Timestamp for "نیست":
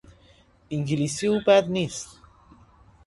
1.69-2.19